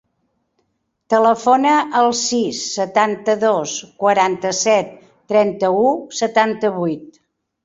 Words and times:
Telefona 1.13 1.73
al 1.99 2.09
sis, 2.19 2.61
setanta-dos, 2.77 3.75
quaranta-set, 4.05 4.97
trenta-u, 5.35 5.85
setanta-vuit. 6.23 7.23